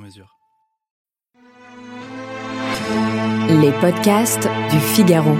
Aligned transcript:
mesure. 0.00 0.36
Les 3.48 3.72
podcasts 3.80 4.48
du 4.70 4.78
Figaro. 4.78 5.36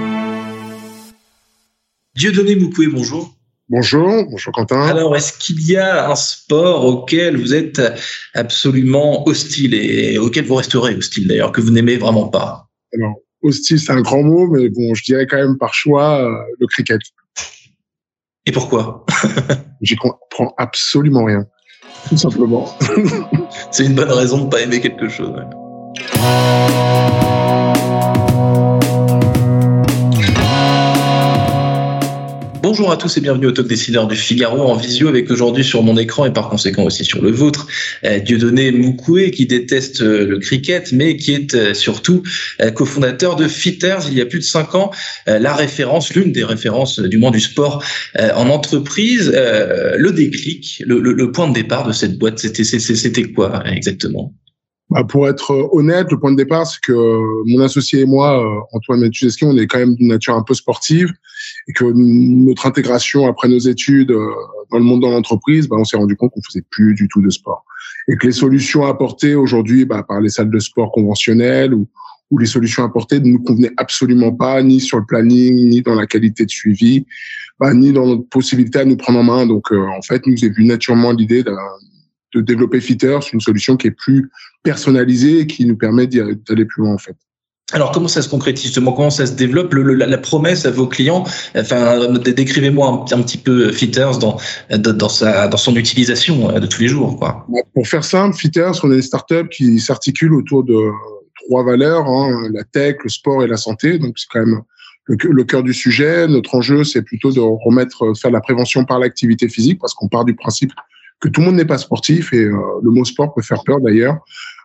Dieudonné 2.15 2.55
Moukoué, 2.55 2.87
bonjour. 2.87 3.33
Bonjour, 3.69 4.25
bonjour 4.29 4.51
Quentin. 4.51 4.81
Alors, 4.81 5.15
est-ce 5.15 5.31
qu'il 5.37 5.65
y 5.65 5.77
a 5.77 6.11
un 6.11 6.15
sport 6.15 6.85
auquel 6.85 7.37
vous 7.37 7.53
êtes 7.53 7.81
absolument 8.33 9.25
hostile 9.27 9.73
et 9.73 10.17
auquel 10.17 10.45
vous 10.45 10.55
resterez 10.55 10.93
hostile 10.95 11.27
d'ailleurs, 11.27 11.53
que 11.53 11.61
vous 11.61 11.71
n'aimez 11.71 11.95
vraiment 11.95 12.27
pas? 12.27 12.67
Alors, 12.93 13.15
hostile, 13.41 13.79
c'est 13.79 13.93
un 13.93 14.01
grand 14.01 14.23
mot, 14.23 14.47
mais 14.47 14.67
bon, 14.67 14.93
je 14.93 15.03
dirais 15.03 15.25
quand 15.25 15.37
même 15.37 15.57
par 15.57 15.73
choix 15.73 16.21
euh, 16.21 16.35
le 16.59 16.67
cricket. 16.67 16.99
Et 18.45 18.51
pourquoi? 18.51 19.05
J'y 19.81 19.95
comprends 19.95 20.53
absolument 20.57 21.23
rien, 21.23 21.45
tout 22.07 22.17
simplement. 22.17 22.73
c'est 23.71 23.85
une 23.85 23.95
bonne 23.95 24.11
raison 24.11 24.45
de 24.45 24.49
pas 24.49 24.61
aimer 24.61 24.79
quelque 24.81 25.09
chose. 25.09 25.33
Bonjour 32.63 32.91
à 32.91 32.97
tous 32.97 33.17
et 33.17 33.21
bienvenue 33.21 33.47
au 33.47 33.51
Top 33.51 33.65
Décideur 33.65 34.07
du 34.07 34.15
Figaro 34.15 34.61
en 34.61 34.75
visio 34.75 35.07
avec 35.07 35.31
aujourd'hui 35.31 35.63
sur 35.63 35.81
mon 35.81 35.97
écran 35.97 36.25
et 36.25 36.31
par 36.31 36.47
conséquent 36.47 36.83
aussi 36.83 37.03
sur 37.03 37.19
le 37.19 37.31
vôtre 37.31 37.65
euh, 38.03 38.19
Dieudonné 38.19 38.71
Moukoué 38.71 39.31
qui 39.31 39.47
déteste 39.47 40.01
euh, 40.03 40.27
le 40.27 40.37
cricket 40.37 40.91
mais 40.91 41.17
qui 41.17 41.33
est 41.33 41.55
euh, 41.55 41.73
surtout 41.73 42.21
cofondateur 42.75 43.35
de 43.35 43.47
Fitters 43.47 44.07
il 44.11 44.13
y 44.15 44.21
a 44.21 44.27
plus 44.27 44.37
de 44.37 44.43
cinq 44.43 44.75
ans, 44.75 44.91
la 45.25 45.55
référence, 45.55 46.13
l'une 46.13 46.31
des 46.31 46.43
références 46.43 46.99
du 46.99 47.17
monde 47.17 47.33
du 47.33 47.39
sport 47.39 47.83
en 48.19 48.49
entreprise. 48.49 49.31
Le 49.31 50.11
déclic, 50.11 50.83
le, 50.85 50.99
le- 50.99 51.31
point 51.31 51.47
de 51.47 51.53
départ 51.53 51.87
de 51.87 51.93
cette 51.93 52.19
boîte, 52.19 52.37
c'était 52.37 53.31
quoi 53.31 53.63
exactement? 53.65 54.33
Bah, 54.91 55.05
pour 55.05 55.29
être 55.29 55.51
euh, 55.51 55.67
honnête, 55.71 56.11
le 56.11 56.19
point 56.19 56.31
de 56.31 56.35
départ, 56.35 56.67
c'est 56.67 56.81
que 56.81 56.91
euh, 56.91 57.43
mon 57.47 57.61
associé 57.61 58.01
et 58.01 58.05
moi, 58.05 58.43
euh, 58.43 58.59
Antoine 58.73 58.99
Mathuszewski, 58.99 59.45
on 59.45 59.57
est 59.57 59.65
quand 59.65 59.79
même 59.79 59.95
d'une 59.95 60.09
nature 60.09 60.35
un 60.35 60.43
peu 60.43 60.53
sportive 60.53 61.09
et 61.69 61.71
que 61.73 61.85
notre 61.85 62.65
intégration 62.65 63.25
après 63.25 63.47
nos 63.47 63.57
études 63.59 64.13
dans 64.69 64.77
le 64.77 64.83
monde 64.83 65.01
de 65.01 65.07
l'entreprise, 65.07 65.69
bah, 65.69 65.77
on 65.79 65.85
s'est 65.85 65.95
rendu 65.95 66.17
compte 66.17 66.31
qu'on 66.31 66.41
faisait 66.41 66.65
plus 66.69 66.93
du 66.93 67.07
tout 67.07 67.21
de 67.21 67.29
sport 67.29 67.63
et 68.09 68.17
que 68.17 68.27
les 68.27 68.33
solutions 68.33 68.85
apportées 68.85 69.33
aujourd'hui 69.35 69.85
bah, 69.85 70.03
par 70.05 70.19
les 70.19 70.29
salles 70.29 70.51
de 70.51 70.59
sport 70.59 70.91
conventionnelles 70.91 71.73
ou, 71.73 71.87
ou 72.29 72.37
les 72.37 72.45
solutions 72.45 72.83
apportées 72.83 73.21
ne 73.21 73.31
nous 73.31 73.43
convenaient 73.43 73.71
absolument 73.77 74.33
pas, 74.33 74.61
ni 74.61 74.81
sur 74.81 74.97
le 74.97 75.05
planning, 75.05 75.69
ni 75.69 75.81
dans 75.81 75.95
la 75.95 76.05
qualité 76.05 76.45
de 76.45 76.51
suivi, 76.51 77.05
bah, 77.59 77.73
ni 77.73 77.93
dans 77.93 78.07
notre 78.07 78.27
possibilité 78.27 78.79
à 78.79 78.85
nous 78.85 78.97
prendre 78.97 79.19
en 79.19 79.23
main. 79.23 79.45
Donc, 79.45 79.71
euh, 79.71 79.85
en 79.97 80.01
fait, 80.01 80.25
nous 80.27 80.43
est 80.43 80.49
venu 80.49 80.67
naturellement 80.67 81.11
l'idée 81.11 81.43
de 82.33 82.41
développer 82.41 82.81
Fitters, 82.81 83.19
une 83.33 83.41
solution 83.41 83.77
qui 83.77 83.87
est 83.87 83.91
plus 83.91 84.29
personnalisée 84.63 85.39
et 85.41 85.47
qui 85.47 85.65
nous 85.65 85.77
permet 85.77 86.07
d'aller 86.07 86.65
plus 86.65 86.83
loin 86.83 86.93
en 86.93 86.97
fait. 86.97 87.15
Alors 87.73 87.91
comment 87.93 88.09
ça 88.09 88.21
se 88.21 88.27
concrétise 88.27 88.65
justement? 88.65 88.91
Comment 88.91 89.09
ça 89.09 89.25
se 89.25 89.31
développe? 89.31 89.73
Le- 89.73 89.83
le- 89.83 89.93
la, 89.93 90.05
la 90.05 90.17
promesse 90.17 90.65
à 90.65 90.71
vos 90.71 90.87
clients 90.87 91.23
Enfin, 91.55 92.11
dé- 92.17 92.33
décrivez-moi 92.33 92.87
un, 92.87 93.17
un 93.17 93.21
petit 93.21 93.37
peu 93.37 93.71
Fitters 93.71 94.17
dans, 94.19 94.37
dans, 94.77 95.07
sa 95.09 95.47
dans 95.47 95.57
son 95.57 95.77
utilisation 95.77 96.49
euh, 96.49 96.59
de 96.59 96.67
tous 96.67 96.81
les 96.81 96.89
jours, 96.89 97.17
quoi. 97.17 97.47
Pour 97.73 97.87
faire 97.87 98.03
simple, 98.03 98.35
Fitters, 98.35 98.83
on 98.83 98.91
est 98.91 98.95
une 98.95 99.01
startup 99.01 99.47
qui 99.49 99.79
s'articule 99.79 100.33
autour 100.33 100.65
de 100.65 100.77
trois 101.45 101.63
valeurs 101.63 102.07
hein, 102.07 102.49
la 102.51 102.65
tech, 102.65 102.97
le 103.05 103.09
sport 103.09 103.41
et 103.41 103.47
la 103.47 103.57
santé. 103.57 103.99
Donc 103.99 104.19
c'est 104.19 104.27
quand 104.29 104.45
même 104.45 104.59
le, 105.05 105.15
le 105.29 105.43
cœur 105.45 105.63
du 105.63 105.73
sujet. 105.73 106.27
Notre 106.27 106.55
enjeu, 106.55 106.83
c'est 106.83 107.03
plutôt 107.03 107.31
de 107.31 107.39
remettre, 107.39 108.11
faire 108.19 108.31
de 108.31 108.35
la 108.35 108.41
prévention 108.41 108.83
par 108.83 108.99
l'activité 108.99 109.47
physique, 109.47 109.79
parce 109.79 109.93
qu'on 109.93 110.09
part 110.09 110.25
du 110.25 110.35
principe 110.35 110.73
que 111.21 111.29
tout 111.29 111.39
le 111.39 111.47
monde 111.47 111.55
n'est 111.55 111.65
pas 111.65 111.77
sportif 111.77 112.33
et 112.33 112.43
euh, 112.43 112.57
le 112.83 112.89
mot 112.89 113.05
sport 113.05 113.33
peut 113.33 113.43
faire 113.43 113.63
peur 113.63 113.79
d'ailleurs. 113.79 114.17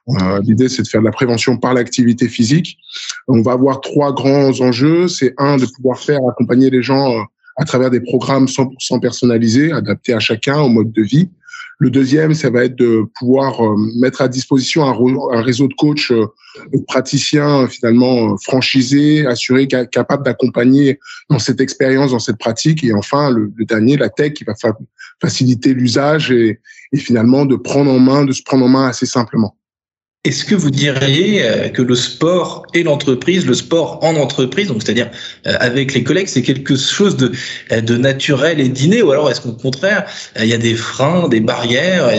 Euh, 0.09 0.41
L'idée, 0.43 0.69
c'est 0.69 0.83
de 0.83 0.89
faire 0.89 1.01
de 1.01 1.07
la 1.07 1.13
prévention 1.13 1.57
par 1.59 1.75
l'activité 1.75 2.29
physique. 2.29 2.79
On 3.29 3.43
va 3.43 3.53
avoir 3.53 3.81
trois 3.81 4.13
grands 4.13 4.61
enjeux. 4.61 5.09
C'est 5.09 5.35
un, 5.37 5.57
de 5.57 5.67
pouvoir 5.67 5.99
faire 5.99 6.21
accompagner 6.29 6.71
les 6.71 6.83
gens 6.83 7.13
euh, 7.13 7.23
à 7.57 7.65
travers 7.65 7.91
des 7.91 8.01
programmes 8.01 8.47
100% 8.47 9.01
personnalisés, 9.01 9.73
adaptés 9.73 10.15
à 10.15 10.19
chacun, 10.19 10.61
au 10.61 10.69
mode 10.69 10.93
de 10.93 11.03
vie. 11.03 11.29
Le 11.79 11.91
deuxième, 11.91 12.33
ça 12.35 12.49
va 12.49 12.65
être 12.65 12.77
de 12.77 13.05
pouvoir 13.19 13.65
euh, 13.65 13.77
mettre 13.97 14.23
à 14.23 14.29
disposition 14.29 14.85
un, 14.85 15.43
réseau 15.43 15.69
de 15.69 15.75
coachs, 15.75 16.11
euh, 16.11 16.27
de 16.73 16.79
praticiens 16.87 17.63
euh, 17.63 17.67
finalement 17.67 18.37
franchisés, 18.39 19.27
assurés, 19.27 19.69
ca- 19.71 19.85
capables 19.87 20.25
d'accompagner 20.25 20.99
dans 21.29 21.39
cette 21.39 21.61
expérience, 21.61 22.13
dans 22.13 22.19
cette 22.19 22.39
pratique. 22.39 22.83
Et 22.83 22.95
enfin, 22.95 23.31
le, 23.31 23.53
dernier, 23.67 23.97
la 23.99 24.09
tech, 24.09 24.33
qui 24.33 24.45
va 24.45 24.55
fa- 24.55 24.77
faciliter 25.21 25.75
l'usage 25.75 26.31
et, 26.31 26.61
et 26.93 26.97
finalement 26.99 27.45
de 27.45 27.57
prendre 27.57 27.91
en 27.91 27.99
main, 27.99 28.25
de 28.25 28.33
se 28.33 28.43
prendre 28.43 28.65
en 28.65 28.69
main 28.69 28.87
assez 28.89 29.07
simplement. 29.07 29.57
Est-ce 30.27 30.45
que 30.45 30.57
vous 30.57 30.71
diriez 30.71 31.45
euh, 31.45 31.69
que 31.69 31.83
le 31.83 31.95
sport 31.95 32.67
et 32.75 32.83
l'entreprise, 32.83 33.47
le 33.47 33.55
sport 33.55 34.01
en 34.03 34.17
entreprise, 34.17 34.67
donc 34.67 34.83
c'est-à-dire 34.83 35.09
euh, 35.47 35.55
avec 35.61 35.95
les 35.95 36.03
collègues, 36.03 36.27
c'est 36.27 36.43
quelque 36.43 36.75
chose 36.75 37.17
de, 37.17 37.31
euh, 37.71 37.81
de 37.81 37.97
naturel 37.97 38.59
et 38.59 38.69
d'inné, 38.69 39.03
ou 39.03 39.13
alors 39.13 39.31
est-ce 39.31 39.41
qu'au 39.41 39.53
contraire, 39.53 40.05
il 40.37 40.47
y 40.47 40.53
a 40.53 40.59
des 40.59 40.75
freins, 40.75 41.29
des 41.29 41.39
barrières, 41.39 42.11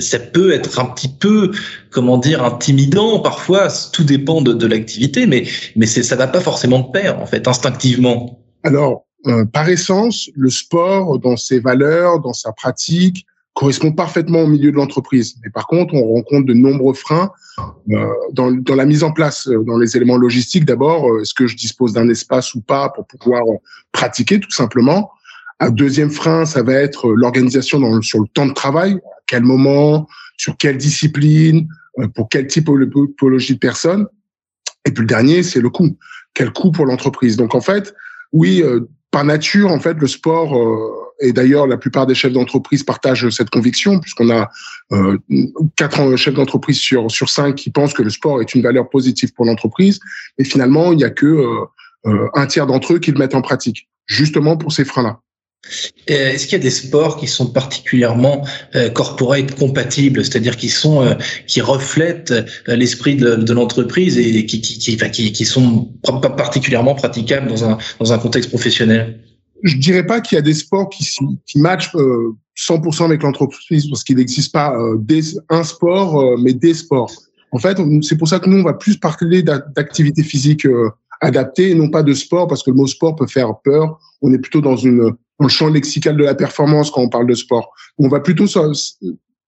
ça 0.00 0.18
peut 0.18 0.52
être 0.54 0.78
un 0.78 0.86
petit 0.86 1.08
peu, 1.08 1.50
comment 1.90 2.16
dire, 2.16 2.42
intimidant 2.42 3.20
parfois, 3.20 3.68
tout 3.92 4.04
dépend 4.04 4.40
de, 4.40 4.54
de 4.54 4.66
l'activité, 4.66 5.26
mais, 5.26 5.44
mais 5.76 5.84
ça 5.84 6.16
va 6.16 6.26
pas 6.26 6.40
forcément 6.40 6.78
de 6.78 6.90
pair, 6.92 7.20
en 7.20 7.26
fait, 7.26 7.46
instinctivement. 7.46 8.40
Alors, 8.62 9.04
euh, 9.26 9.44
par 9.44 9.68
essence, 9.68 10.28
le 10.34 10.50
sport, 10.50 11.18
dans 11.18 11.36
ses 11.36 11.58
valeurs, 11.58 12.20
dans 12.20 12.32
sa 12.32 12.52
pratique, 12.52 13.26
correspond 13.54 13.92
parfaitement 13.92 14.42
au 14.42 14.46
milieu 14.46 14.70
de 14.70 14.76
l'entreprise. 14.76 15.36
Mais 15.44 15.50
par 15.50 15.66
contre, 15.66 15.94
on 15.94 16.14
rencontre 16.14 16.46
de 16.46 16.54
nombreux 16.54 16.94
freins 16.94 17.30
euh, 17.90 18.06
dans, 18.32 18.50
dans 18.50 18.74
la 18.74 18.84
mise 18.84 19.04
en 19.04 19.12
place, 19.12 19.48
euh, 19.48 19.62
dans 19.64 19.78
les 19.78 19.96
éléments 19.96 20.16
logistiques. 20.16 20.64
D'abord, 20.64 21.08
euh, 21.08 21.22
est-ce 21.22 21.34
que 21.34 21.46
je 21.46 21.56
dispose 21.56 21.92
d'un 21.92 22.08
espace 22.08 22.54
ou 22.54 22.60
pas 22.60 22.88
pour 22.90 23.06
pouvoir 23.06 23.42
pratiquer, 23.92 24.40
tout 24.40 24.50
simplement. 24.50 25.10
Un 25.60 25.70
deuxième 25.70 26.10
frein, 26.10 26.44
ça 26.44 26.62
va 26.62 26.74
être 26.74 27.08
euh, 27.08 27.14
l'organisation 27.16 28.02
sur 28.02 28.20
le 28.20 28.26
temps 28.34 28.46
de 28.46 28.52
travail. 28.52 28.94
À 28.94 29.20
quel 29.26 29.44
moment, 29.44 30.08
sur 30.36 30.56
quelle 30.56 30.76
discipline, 30.76 31.68
pour 32.16 32.28
quel 32.28 32.48
typologie 32.48 33.54
de 33.54 33.58
personnes. 33.58 34.06
Et 34.84 34.90
puis 34.90 35.02
le 35.02 35.06
dernier, 35.06 35.42
c'est 35.42 35.60
le 35.60 35.70
coût. 35.70 35.96
Quel 36.34 36.52
coût 36.52 36.72
pour 36.72 36.86
l'entreprise 36.86 37.36
Donc 37.36 37.54
en 37.54 37.60
fait, 37.60 37.94
oui, 38.32 38.62
euh, 38.62 38.80
par 39.10 39.24
nature, 39.24 39.70
en 39.70 39.78
fait, 39.78 39.94
le 39.94 40.08
sport, 40.08 40.58
euh, 40.58 40.90
et 41.24 41.32
d'ailleurs 41.32 41.66
la 41.66 41.76
plupart 41.76 42.06
des 42.06 42.14
chefs 42.14 42.32
d'entreprise 42.32 42.82
partagent 42.82 43.28
cette 43.30 43.50
conviction, 43.50 43.98
puisqu'on 43.98 44.30
a 44.30 44.50
euh, 44.92 45.18
quatre 45.76 46.16
chefs 46.16 46.34
d'entreprise 46.34 46.78
sur 46.78 47.10
sur 47.10 47.28
cinq 47.28 47.54
qui 47.56 47.70
pensent 47.70 47.94
que 47.94 48.02
le 48.02 48.10
sport 48.10 48.40
est 48.40 48.54
une 48.54 48.62
valeur 48.62 48.88
positive 48.88 49.32
pour 49.32 49.46
l'entreprise. 49.46 49.98
Et 50.38 50.44
finalement, 50.44 50.92
il 50.92 50.98
n'y 50.98 51.04
a 51.04 51.10
que 51.10 51.26
euh, 51.26 51.64
euh, 52.06 52.28
un 52.34 52.46
tiers 52.46 52.66
d'entre 52.66 52.94
eux 52.94 52.98
qui 52.98 53.10
le 53.10 53.18
mettent 53.18 53.34
en 53.34 53.42
pratique, 53.42 53.88
justement 54.06 54.56
pour 54.56 54.72
ces 54.72 54.84
freins-là. 54.84 55.20
Est-ce 56.08 56.44
qu'il 56.44 56.58
y 56.58 56.60
a 56.60 56.62
des 56.62 56.70
sports 56.70 57.16
qui 57.16 57.26
sont 57.26 57.46
particulièrement 57.46 58.46
euh, 58.74 58.90
corporate 58.90 59.54
compatibles, 59.54 60.22
c'est-à-dire 60.22 60.58
qui 60.58 60.68
sont 60.68 61.16
qui 61.46 61.62
reflètent 61.62 62.34
l'esprit 62.66 63.16
de, 63.16 63.50
l'entreprise 63.54 64.18
et 64.18 64.44
qui 64.44 64.60
qui, 64.60 64.78
qui, 64.78 64.94
enfin, 64.94 65.08
qui 65.08 65.32
qui 65.32 65.46
sont 65.46 65.90
pas 66.02 66.28
particulièrement 66.28 66.94
praticables 66.94 67.48
dans 67.48 67.64
un 67.64 67.78
dans 67.98 68.12
un 68.12 68.18
contexte 68.18 68.50
professionnel? 68.50 69.20
Je 69.64 69.76
dirais 69.76 70.06
pas 70.06 70.20
qu'il 70.20 70.36
y 70.36 70.38
a 70.38 70.42
des 70.42 70.54
sports 70.54 70.88
qui 70.88 71.04
qui 71.46 71.58
matchent 71.58 71.94
euh, 71.96 72.36
100% 72.56 73.04
avec 73.04 73.22
l'entreprise, 73.22 73.88
parce 73.88 74.04
qu'il 74.04 74.16
n'existe 74.16 74.52
pas 74.52 74.76
euh, 74.76 74.96
des, 74.98 75.22
un 75.48 75.64
sport, 75.64 76.20
euh, 76.20 76.36
mais 76.38 76.52
des 76.52 76.74
sports. 76.74 77.10
En 77.50 77.58
fait, 77.58 77.78
c'est 78.02 78.16
pour 78.16 78.28
ça 78.28 78.38
que 78.38 78.48
nous, 78.48 78.58
on 78.58 78.64
va 78.64 78.74
plus 78.74 78.96
parler 78.96 79.42
d'a- 79.42 79.64
d'activité 79.74 80.22
physique 80.22 80.66
euh, 80.66 80.90
adaptée 81.20 81.70
et 81.70 81.74
non 81.74 81.88
pas 81.88 82.02
de 82.02 82.12
sport, 82.14 82.46
parce 82.46 82.62
que 82.62 82.70
le 82.70 82.76
mot 82.76 82.86
sport 82.86 83.16
peut 83.16 83.26
faire 83.26 83.52
peur. 83.64 83.98
On 84.22 84.32
est 84.32 84.38
plutôt 84.38 84.60
dans 84.60 84.76
une 84.76 85.14
dans 85.40 85.46
le 85.46 85.48
champ 85.48 85.68
lexical 85.68 86.16
de 86.16 86.22
la 86.22 86.34
performance 86.36 86.92
quand 86.92 87.00
on 87.00 87.08
parle 87.08 87.26
de 87.26 87.34
sport. 87.34 87.72
On 87.98 88.06
va 88.06 88.20
plutôt 88.20 88.46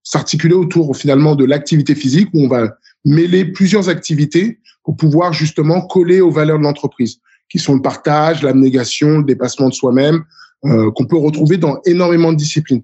s'articuler 0.03 0.55
autour 0.55 0.97
finalement 0.97 1.37
de 1.37 1.45
l'activité 1.45 1.95
physique, 1.95 2.29
où 2.35 2.45
on 2.45 2.49
va 2.49 2.77
mêler 3.05 3.45
plusieurs 3.45 3.89
activités 3.89 4.59
pour 4.83 4.97
pouvoir 4.97 5.33
justement 5.33 5.81
coller 5.87 6.21
aux 6.21 6.31
valeurs 6.31 6.59
de 6.59 6.65
l'entreprise, 6.65 7.19
qui 7.49 7.59
sont 7.59 7.75
le 7.75 7.83
partage, 7.83 8.43
l'abnégation, 8.43 9.19
le 9.19 9.25
dépassement 9.25 9.69
de 9.69 9.75
soi-même, 9.75 10.25
euh, 10.65 10.91
qu'on 10.91 11.07
peut 11.07 11.19
retrouver 11.19 11.57
dans 11.57 11.81
énormément 11.85 12.33
de 12.33 12.39
disciplines. 12.39 12.83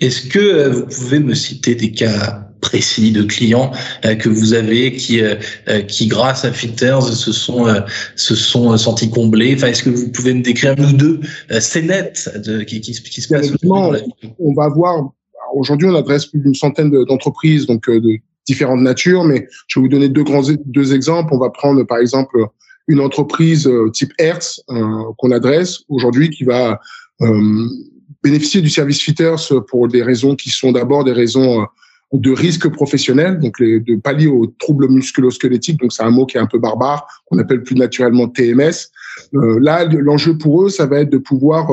Est-ce 0.00 0.28
que 0.28 0.38
euh, 0.38 0.68
vous 0.70 0.86
pouvez 0.86 1.18
me 1.18 1.34
citer 1.34 1.74
des 1.74 1.92
cas 1.92 2.44
précis 2.60 3.12
de 3.12 3.22
clients 3.22 3.70
que 4.02 4.28
vous 4.28 4.52
avez 4.52 4.92
qui, 4.92 5.22
qui 5.86 6.08
grâce 6.08 6.44
à 6.44 6.52
Fitters 6.52 7.02
se 7.02 7.30
sont, 7.30 7.66
se 8.16 8.34
sont 8.34 8.76
sentis 8.76 9.10
comblés? 9.10 9.54
Enfin, 9.54 9.68
est-ce 9.68 9.84
que 9.84 9.90
vous 9.90 10.10
pouvez 10.10 10.34
me 10.34 10.42
décrire 10.42 10.74
un 10.76 10.92
ou 10.92 10.92
deux 10.92 11.20
scénettes 11.60 12.28
de, 12.44 12.64
qui, 12.64 12.80
qui, 12.80 12.92
qui 13.00 13.22
se 13.22 13.28
passent 13.28 13.52
dans 13.62 13.92
la 13.92 14.00
vie? 14.00 14.12
On 14.40 14.54
va 14.54 14.68
voir. 14.68 15.12
Aujourd'hui, 15.54 15.86
on 15.88 15.94
adresse 15.94 16.26
plus 16.26 16.40
d'une 16.40 16.56
centaine 16.56 16.90
d'entreprises, 17.04 17.66
donc 17.66 17.88
de 17.88 18.18
différentes 18.44 18.80
natures, 18.80 19.22
mais 19.22 19.46
je 19.68 19.78
vais 19.78 19.84
vous 19.84 19.88
donner 19.88 20.08
deux 20.08 20.24
grands 20.24 20.42
deux 20.66 20.94
exemples. 20.94 21.32
On 21.34 21.38
va 21.38 21.50
prendre 21.50 21.84
par 21.84 21.98
exemple 21.98 22.36
une 22.88 23.00
entreprise 23.00 23.66
euh, 23.66 23.90
type 23.90 24.12
Hertz 24.18 24.62
euh, 24.70 25.04
qu'on 25.18 25.30
adresse 25.30 25.80
aujourd'hui 25.88 26.30
qui 26.30 26.44
va 26.44 26.80
euh, 27.20 27.66
bénéficier 28.24 28.62
du 28.62 28.70
service 28.70 29.00
Fitters 29.00 29.52
pour 29.68 29.86
des 29.88 30.02
raisons 30.02 30.34
qui 30.34 30.50
sont 30.50 30.72
d'abord 30.72 31.04
des 31.04 31.12
raisons 31.12 31.66
de 32.12 32.32
risque 32.32 32.68
professionnel, 32.68 33.38
donc 33.38 33.60
de 33.60 33.96
pallier 33.96 34.26
aux 34.26 34.46
troubles 34.46 34.88
musculo-squelettiques, 34.88 35.78
donc 35.78 35.92
c'est 35.92 36.02
un 36.02 36.10
mot 36.10 36.24
qui 36.24 36.38
est 36.38 36.40
un 36.40 36.46
peu 36.46 36.58
barbare, 36.58 37.06
qu'on 37.26 37.38
appelle 37.38 37.62
plus 37.62 37.76
naturellement 37.76 38.28
TMS. 38.28 38.88
Là, 39.32 39.84
l'enjeu 39.84 40.38
pour 40.38 40.64
eux, 40.64 40.70
ça 40.70 40.86
va 40.86 41.00
être 41.00 41.10
de 41.10 41.18
pouvoir 41.18 41.70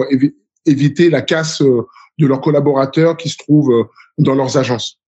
éviter 0.65 1.09
la 1.09 1.21
casse 1.21 1.61
de 1.61 2.27
leurs 2.27 2.41
collaborateurs 2.41 3.15
qui 3.15 3.29
se 3.29 3.37
trouvent 3.37 3.87
dans 4.17 4.35
leurs 4.35 4.57
agences. 4.57 4.99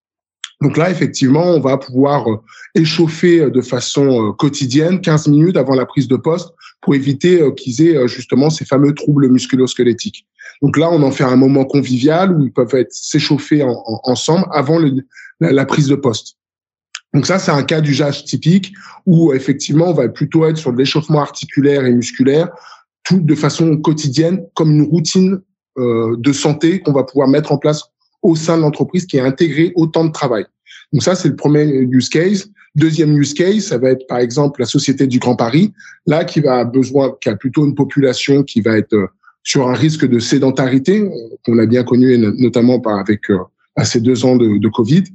Donc 0.61 0.75
là, 0.75 0.89
effectivement, 0.89 1.43
on 1.43 1.59
va 1.59 1.77
pouvoir 1.77 2.29
euh, 2.29 2.37
échauffer 2.73 3.41
euh, 3.41 3.49
de 3.51 3.61
façon 3.61 4.29
euh, 4.29 4.31
quotidienne 4.31 5.01
15 5.01 5.27
minutes 5.27 5.57
avant 5.57 5.75
la 5.75 5.85
prise 5.85 6.07
de 6.07 6.15
poste 6.15 6.49
pour 6.81 6.95
éviter 6.95 7.41
qu'ils 7.55 7.81
aient 7.81 8.07
justement 8.07 8.49
ces 8.49 8.63
fameux 8.63 8.93
troubles 8.93 9.27
musculo-squelettiques. 9.29 10.25
Donc 10.61 10.77
là, 10.77 10.89
on 10.91 11.01
en 11.01 11.11
fait 11.11 11.23
un 11.23 11.35
moment 11.35 11.65
convivial 11.65 12.31
où 12.31 12.43
ils 12.43 12.53
peuvent 12.53 12.75
être 12.75 12.93
s'échauffer 12.93 13.65
ensemble 14.03 14.45
avant 14.51 14.79
la, 15.39 15.65
prise 15.65 15.87
de 15.87 15.95
poste. 15.95 16.37
Donc 17.13 17.25
ça, 17.25 17.39
c'est 17.39 17.51
un 17.51 17.63
cas 17.63 17.81
d'usage 17.81 18.25
typique 18.25 18.73
où 19.07 19.33
effectivement, 19.33 19.89
on 19.89 19.93
va 19.93 20.07
plutôt 20.07 20.45
être 20.45 20.57
sur 20.57 20.71
de 20.71 20.77
l'échauffement 20.77 21.19
articulaire 21.19 21.83
et 21.83 21.91
musculaire, 21.91 22.49
tout 23.03 23.19
de 23.19 23.35
façon 23.35 23.75
quotidienne, 23.77 24.45
comme 24.53 24.71
une 24.71 24.83
routine 24.83 25.41
de 25.77 26.31
santé 26.31 26.79
qu'on 26.79 26.93
va 26.93 27.03
pouvoir 27.03 27.27
mettre 27.27 27.51
en 27.51 27.57
place 27.57 27.89
au 28.21 28.35
sein 28.35 28.57
de 28.57 28.61
l'entreprise 28.61 29.05
qui 29.05 29.17
est 29.17 29.21
intégré 29.21 29.71
au 29.75 29.87
temps 29.87 30.05
de 30.05 30.11
travail. 30.11 30.45
Donc 30.93 31.03
ça, 31.03 31.15
c'est 31.15 31.29
le 31.29 31.35
premier 31.35 31.65
use 31.65 32.09
case. 32.09 32.49
Deuxième 32.75 33.17
use 33.17 33.33
case, 33.33 33.65
ça 33.65 33.77
va 33.77 33.89
être 33.89 34.05
par 34.07 34.19
exemple 34.19 34.61
la 34.61 34.67
Société 34.67 35.07
du 35.07 35.19
Grand 35.19 35.35
Paris, 35.35 35.73
là 36.05 36.23
qui 36.23 36.39
va 36.39 36.63
besoin, 36.63 37.15
qui 37.19 37.29
a 37.29 37.35
plutôt 37.35 37.65
une 37.65 37.75
population 37.75 38.43
qui 38.43 38.61
va 38.61 38.77
être 38.77 38.93
euh, 38.93 39.07
sur 39.43 39.67
un 39.67 39.73
risque 39.73 40.05
de 40.07 40.19
sédentarité 40.19 41.01
euh, 41.01 41.09
qu'on 41.43 41.57
a 41.57 41.65
bien 41.65 41.83
connu 41.83 42.17
notamment 42.17 42.79
par 42.79 42.99
avec 42.99 43.31
euh, 43.31 43.39
ces 43.83 43.99
deux 43.99 44.25
ans 44.25 44.35
de, 44.35 44.59
de, 44.59 44.67
Covid 44.67 45.05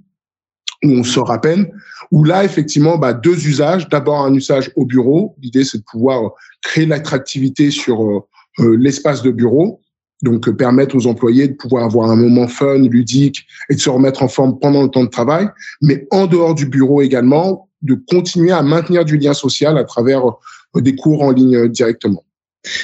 où 0.85 0.91
on 0.91 1.05
sort 1.05 1.31
à 1.31 1.41
peine. 1.41 1.71
Où 2.11 2.25
là 2.25 2.45
effectivement, 2.45 2.99
bah, 2.99 3.13
deux 3.13 3.47
usages. 3.47 3.89
D'abord 3.89 4.25
un 4.25 4.35
usage 4.35 4.73
au 4.75 4.85
bureau. 4.85 5.37
L'idée 5.41 5.65
c'est 5.65 5.79
de 5.79 5.85
pouvoir 5.85 6.33
créer 6.63 6.87
l'attractivité 6.87 7.71
sur 7.71 8.27
l'espace 8.59 9.23
de 9.23 9.31
bureau 9.31 9.82
donc 10.23 10.49
euh, 10.49 10.53
permettre 10.53 10.97
aux 10.97 11.07
employés 11.07 11.49
de 11.49 11.55
pouvoir 11.55 11.85
avoir 11.85 12.11
un 12.11 12.17
moment 12.17 12.49
fun, 12.49 12.79
ludique 12.79 13.47
et 13.69 13.75
de 13.75 13.81
se 13.81 13.91
remettre 13.91 14.23
en 14.23 14.29
forme 14.29 14.59
pendant 14.59 14.83
le 14.83 14.89
temps 14.89 15.05
de 15.05 15.11
travail, 15.11 15.49
mais 15.83 16.07
en 16.11 16.27
dehors 16.27 16.55
du 16.55 16.67
bureau 16.67 17.03
également, 17.03 17.69
de 17.83 17.95
continuer 17.95 18.53
à 18.53 18.63
maintenir 18.63 19.05
du 19.05 19.19
lien 19.19 19.35
social 19.35 19.77
à 19.77 19.85
travers 19.85 20.23
euh, 20.27 20.81
des 20.81 20.95
cours 20.95 21.23
en 21.23 21.31
ligne 21.33 21.57
euh, 21.57 21.69
directement. 21.69 22.25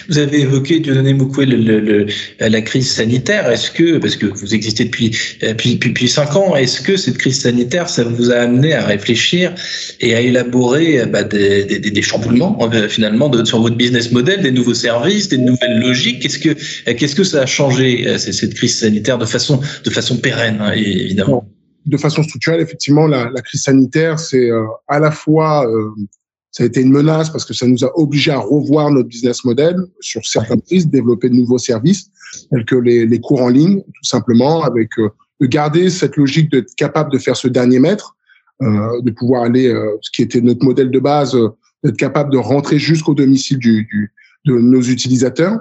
Vous 0.08 0.18
avez 0.18 0.40
évoqué, 0.40 0.80
Dieudonné 0.80 1.14
Moukoué, 1.14 1.46
le, 1.46 1.78
le, 1.78 2.06
la 2.40 2.62
crise 2.62 2.90
sanitaire. 2.90 3.48
Est-ce 3.48 3.70
que, 3.70 3.98
parce 3.98 4.16
que 4.16 4.26
vous 4.26 4.52
existez 4.52 4.84
depuis, 4.84 5.16
depuis, 5.40 5.76
depuis 5.76 6.08
cinq 6.08 6.34
ans, 6.34 6.56
est-ce 6.56 6.80
que 6.80 6.96
cette 6.96 7.16
crise 7.16 7.42
sanitaire, 7.42 7.88
ça 7.88 8.02
vous 8.02 8.32
a 8.32 8.36
amené 8.36 8.72
à 8.72 8.84
réfléchir 8.84 9.54
et 10.00 10.16
à 10.16 10.20
élaborer 10.20 11.06
bah, 11.06 11.22
des, 11.22 11.64
des, 11.64 11.78
des, 11.78 12.02
chamboulements 12.02 12.58
euh, 12.72 12.88
finalement 12.88 13.32
sur 13.44 13.60
votre 13.60 13.76
business 13.76 14.10
model, 14.10 14.42
des 14.42 14.50
nouveaux 14.50 14.74
services, 14.74 15.28
des 15.28 15.38
nouvelles 15.38 15.78
logiques? 15.78 16.22
Qu'est-ce 16.22 16.38
que, 16.40 17.14
que 17.14 17.24
ça 17.24 17.42
a 17.42 17.46
changé 17.46 18.08
euh, 18.08 18.18
cette 18.18 18.54
crise 18.54 18.80
sanitaire 18.80 19.18
de 19.18 19.26
façon, 19.26 19.60
de 19.84 19.90
façon 19.90 20.16
pérenne, 20.16 20.58
hein, 20.60 20.72
évidemment? 20.72 21.48
De 21.86 21.96
façon 21.96 22.24
structurelle, 22.24 22.60
effectivement, 22.60 23.06
la, 23.06 23.30
crise 23.42 23.62
sanitaire, 23.62 24.18
c'est 24.18 24.50
euh, 24.50 24.64
à 24.88 24.98
la 24.98 25.12
fois 25.12 25.64
ça 26.50 26.64
a 26.64 26.66
été 26.66 26.80
une 26.80 26.92
menace 26.92 27.30
parce 27.30 27.44
que 27.44 27.54
ça 27.54 27.66
nous 27.66 27.84
a 27.84 27.98
obligé 27.98 28.30
à 28.30 28.38
revoir 28.38 28.90
notre 28.90 29.08
business 29.08 29.44
model 29.44 29.76
sur 30.00 30.26
certaines 30.26 30.62
prises, 30.62 30.88
développer 30.88 31.28
de 31.28 31.34
nouveaux 31.34 31.58
services 31.58 32.10
tels 32.50 32.64
que 32.64 32.76
les, 32.76 33.06
les 33.06 33.20
cours 33.20 33.42
en 33.42 33.48
ligne, 33.48 33.80
tout 33.82 34.04
simplement, 34.04 34.62
avec 34.62 34.90
euh, 34.98 35.08
de 35.40 35.46
garder 35.46 35.90
cette 35.90 36.16
logique 36.16 36.50
d'être 36.50 36.74
capable 36.74 37.12
de 37.12 37.18
faire 37.18 37.36
ce 37.36 37.48
dernier 37.48 37.78
mètre, 37.78 38.16
euh, 38.62 39.00
de 39.02 39.10
pouvoir 39.10 39.44
aller, 39.44 39.68
euh, 39.68 39.96
ce 40.00 40.10
qui 40.10 40.22
était 40.22 40.40
notre 40.40 40.64
modèle 40.64 40.90
de 40.90 40.98
base, 40.98 41.34
euh, 41.34 41.48
d'être 41.84 41.96
capable 41.96 42.32
de 42.32 42.38
rentrer 42.38 42.78
jusqu'au 42.78 43.14
domicile 43.14 43.58
du, 43.58 43.84
du, 43.84 44.12
de 44.46 44.58
nos 44.58 44.82
utilisateurs. 44.82 45.60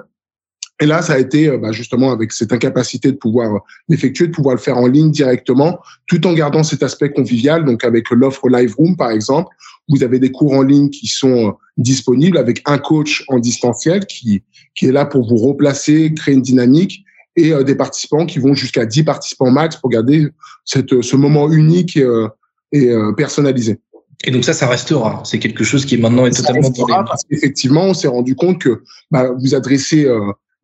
Et 0.80 0.86
là, 0.86 1.02
ça 1.02 1.14
a 1.14 1.18
été 1.18 1.50
bah, 1.58 1.72
justement 1.72 2.12
avec 2.12 2.32
cette 2.32 2.52
incapacité 2.52 3.10
de 3.10 3.16
pouvoir 3.16 3.62
l'effectuer, 3.88 4.28
de 4.28 4.32
pouvoir 4.32 4.54
le 4.54 4.60
faire 4.60 4.78
en 4.78 4.86
ligne 4.86 5.10
directement, 5.10 5.80
tout 6.06 6.24
en 6.26 6.34
gardant 6.34 6.62
cet 6.62 6.82
aspect 6.82 7.10
convivial. 7.10 7.64
Donc 7.64 7.84
avec 7.84 8.10
l'offre 8.10 8.48
Live 8.48 8.74
Room, 8.76 8.96
par 8.96 9.10
exemple, 9.10 9.48
vous 9.88 10.02
avez 10.02 10.18
des 10.18 10.30
cours 10.30 10.52
en 10.52 10.62
ligne 10.62 10.90
qui 10.90 11.06
sont 11.06 11.48
euh, 11.48 11.52
disponibles 11.76 12.38
avec 12.38 12.62
un 12.66 12.78
coach 12.78 13.24
en 13.28 13.38
distanciel 13.38 14.06
qui, 14.06 14.42
qui 14.74 14.86
est 14.86 14.92
là 14.92 15.04
pour 15.06 15.28
vous 15.28 15.36
replacer, 15.36 16.12
créer 16.14 16.34
une 16.34 16.42
dynamique 16.42 17.04
et 17.36 17.52
euh, 17.52 17.62
des 17.62 17.74
participants 17.74 18.26
qui 18.26 18.38
vont 18.38 18.54
jusqu'à 18.54 18.84
10 18.84 19.04
participants 19.04 19.50
max 19.50 19.76
pour 19.76 19.90
garder 19.90 20.28
cette, 20.64 21.02
ce 21.02 21.16
moment 21.16 21.50
unique 21.50 21.96
et, 21.96 22.02
euh, 22.02 22.28
et 22.72 22.90
personnalisé. 23.16 23.78
Et 24.24 24.30
donc 24.32 24.44
ça, 24.44 24.52
ça 24.52 24.66
restera. 24.66 25.22
C'est 25.24 25.38
quelque 25.38 25.62
chose 25.62 25.86
qui 25.86 25.96
maintenant 25.96 26.26
est 26.26 26.36
totalement 26.36 26.68
restera 26.68 27.04
parce 27.04 27.22
qu'effectivement, 27.24 27.84
on 27.84 27.94
s'est 27.94 28.08
rendu 28.08 28.34
compte 28.34 28.60
que 28.60 28.82
bah, 29.12 29.30
vous 29.38 29.54
adressez 29.54 30.08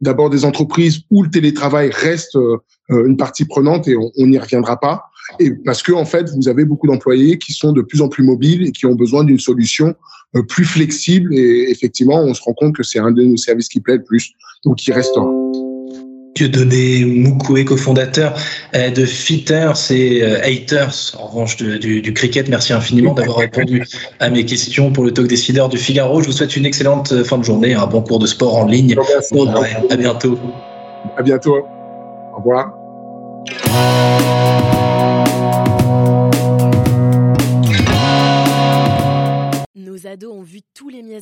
d'abord 0.01 0.31
des 0.31 0.45
entreprises 0.45 1.01
où 1.11 1.23
le 1.23 1.31
télétravail 1.31 1.91
reste 1.91 2.37
une 2.89 3.17
partie 3.17 3.45
prenante 3.45 3.89
et 3.89 3.97
on 3.97 4.27
n'y 4.27 4.39
reviendra 4.39 4.79
pas 4.79 5.05
et 5.41 5.53
parce 5.53 5.83
que 5.83 5.93
en 5.93 6.05
fait, 6.05 6.31
vous 6.31 6.49
avez 6.49 6.65
beaucoup 6.65 6.87
d'employés 6.87 7.39
qui 7.39 7.53
sont 7.53 7.73
de 7.73 7.83
plus 7.83 8.03
en 8.03 8.09
plus 8.09 8.23
mobiles 8.23 8.67
et 8.67 8.73
qui 8.73 8.87
ont 8.87 8.95
besoin 8.95 9.25
d'une 9.25 9.39
solution 9.39 9.95
euh, 10.37 10.43
plus 10.43 10.65
flexible. 10.65 11.35
Et 11.35 11.71
effectivement, 11.71 12.21
on 12.21 12.35
se 12.35 12.43
rend 12.43 12.55
compte 12.55 12.75
que 12.75 12.83
c'est 12.83 12.99
un 12.99 13.11
de 13.11 13.23
nos 13.23 13.37
services 13.37 13.69
qui 13.69 13.81
plaît 13.81 13.97
le 13.97 14.05
plus, 14.05 14.33
donc 14.65 14.87
il 14.87 14.93
restera. 14.93 15.27
Dieudonné 16.35 17.05
Moukoué, 17.05 17.65
cofondateur 17.65 18.35
euh, 18.75 18.91
de 18.91 19.05
Fitters 19.05 19.91
et 19.91 20.23
euh, 20.23 20.41
Haters, 20.43 21.17
en 21.19 21.27
revanche 21.27 21.57
du, 21.57 22.01
du, 22.01 22.13
cricket. 22.13 22.49
Merci 22.49 22.73
infiniment 22.73 23.15
d'avoir 23.15 23.39
répondu 23.39 23.85
à 24.19 24.31
mes 24.31 24.45
questions 24.45 24.91
pour 24.91 25.05
le 25.05 25.13
talk 25.13 25.29
décideur 25.29 25.69
du 25.69 25.79
Figaro. 25.79 26.21
Je 26.23 26.27
vous 26.27 26.33
souhaite 26.33 26.57
une 26.57 26.67
excellente 26.67 27.23
fin 27.23 27.39
de 27.39 27.45
journée, 27.45 27.75
un 27.75 27.87
bon 27.87 28.03
cours 28.03 28.19
de 28.19 28.27
sport 28.27 28.57
en 28.57 28.67
ligne. 28.67 28.97
à 29.91 29.97
bientôt. 29.97 30.39
À 31.17 31.23
bientôt. 31.23 31.67
Au 32.33 32.39
revoir. 32.39 32.75